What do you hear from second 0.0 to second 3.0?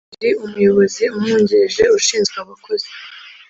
wari Umuyobozi Umwungirije Ushinzwe Abakozi